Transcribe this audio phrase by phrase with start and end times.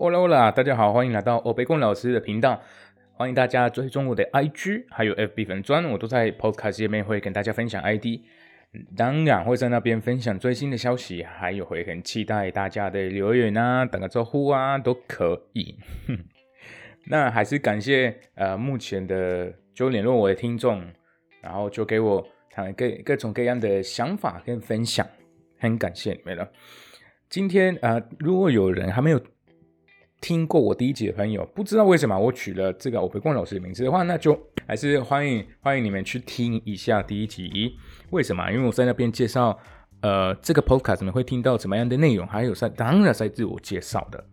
[0.00, 2.62] Hola Hola，大家好，欢迎来到欧贝贡老师的频道，
[3.14, 8.20] 欢迎大家追踪我的 IG 还有 FB 粉专，我都在 Podcast 界面会跟大家分享 ID，
[8.96, 15.76] 当然会在那边分享最新的消息，还有会很期待大家的留言啊，打个招呼啊都可以。
[17.10, 20.80] 那还是感谢呃目前的就联络我的听众，
[21.40, 25.04] 然后就给我他们各各种各样的想法跟分享，
[25.58, 26.48] 很感谢你们了。
[27.28, 29.20] 今天呃，如果有人还没有
[30.20, 37.76] 听过我第一集的朋友，不知道为什么我取了这个欧培光老师的名字的话，那就还是欢迎欢迎你们去听一下第一集。
[38.10, 38.50] 为什么？
[38.50, 39.56] 因为我在那边介绍
[40.00, 44.24] 呃这个 podcast 怎么会听到怎么样的内容，还有在当然在自我介绍的。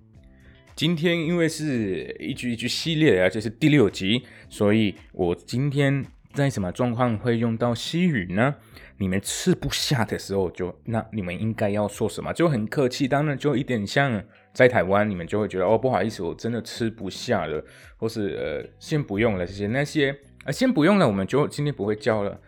[0.75, 8.55] 今天因为是一句一句系列，而且是第六集，所以我今天在什么状况会用到西语呢？
[8.97, 12.33] 你们吃不下的时候，就那你们应该要说什么？
[12.33, 14.23] 就很客气，当然就一点像
[14.55, 17.63] 在台湾，你们就会觉得哦，不好意思，我真的吃不下了，
[17.97, 22.41] 或是呃，先不用了这些那些啊，先不用了，我们就今天不会教了。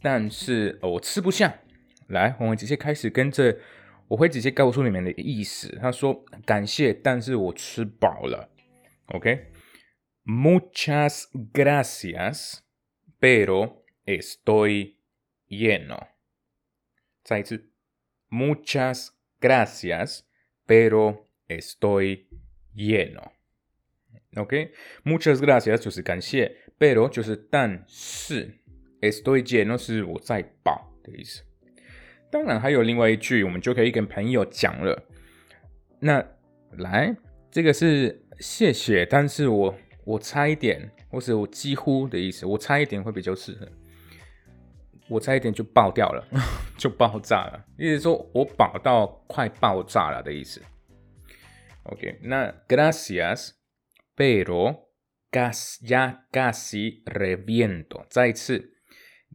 [0.00, 1.58] 但是我吃不下，
[2.08, 3.58] 来，我们直接开始跟着。
[4.06, 5.78] 我会直接告诉你们的意思。
[5.80, 8.50] 他说：“感谢，但是我吃饱了。”
[10.26, 14.96] OK，Muchas gracias，pero estoy
[15.48, 16.08] lleno。
[17.24, 17.70] 再一次
[18.28, 19.08] ，Muchas
[19.40, 22.26] gracias，pero estoy
[22.74, 23.32] lleno。
[24.36, 28.58] OK，Muchas gracias 就是感谢，pero 就是但是
[29.00, 31.42] ，estoy lleno 是我在饱的意思。
[32.30, 35.04] 当然还有另外一句，我们就可以跟朋友讲了。
[36.00, 36.24] 那
[36.78, 37.16] 来，
[37.50, 43.68] 这个是谢谢，但是我我差一点，或是我几乎的意思，我差一点会比较适合。
[45.08, 46.26] 我差一点就爆掉了，
[46.76, 50.60] 就爆炸了，意思说我饱到快爆炸了的意思。
[51.83, 54.89] OK，那 Gracias，pero
[55.81, 58.05] ya casi reviento。
[58.09, 58.73] 再一次，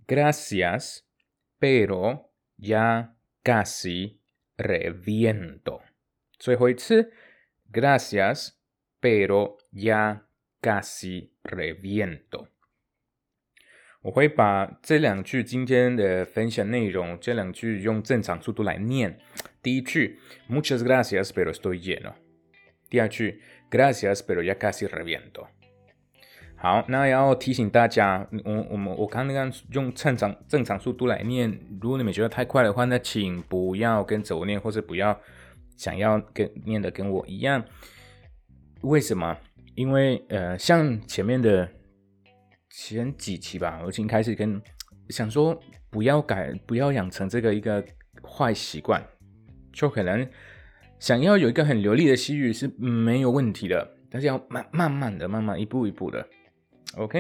[0.07, 4.21] Gracias，pero Ya casi
[4.57, 5.81] reviento。
[6.39, 7.13] 最后一次，
[7.73, 10.27] Gracias，pero ya
[10.61, 12.49] casi reviento。
[14.03, 19.19] 我会把这两句今天的分享内容，这两句用正常速度来念。
[19.63, 22.15] 第一句，Muchas gracias，pero estoy lleno。
[22.90, 25.48] 第二句，Gracias，pero ya casi reviento。
[26.56, 35.18] 好，那要提醒大家，我我们我刚刚用正常正常速度来念，如果你们觉得太快的话，那请不要跟着我念，或者不要
[35.78, 37.64] 想要跟念的跟我一样。
[38.82, 39.38] 为什么？
[39.76, 41.70] 因为呃，像前面的
[42.70, 44.62] 前几期吧，我已经开始跟
[45.08, 45.58] 想说
[45.90, 47.82] 不要改，不要养成这个一个
[48.22, 49.02] 坏习惯，
[49.72, 50.28] 就可能
[51.00, 56.28] 想要有一个很流利的西语是没有问题的，但是要慢慢慢的、慢慢一步一步的。
[56.98, 57.20] OK，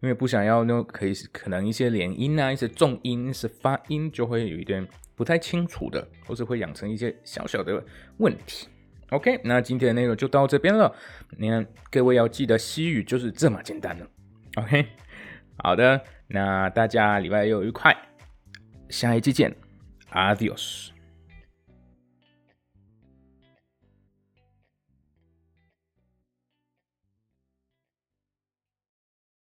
[0.00, 7.84] 因为不想要呢，可以可能一些连音啊，一些重音一些发音就会有一点不太清楚的，或是会养成一些小小的
[8.16, 8.68] 问题。
[9.10, 10.92] OK，那今天的内容就到这边了。
[11.36, 14.08] 你看，各位要记得西语就是这么简单的。
[14.56, 14.86] OK，
[15.58, 17.94] 好的，那大家礼拜六愉快，
[18.88, 19.54] 下一期见
[20.10, 20.93] ，Adios。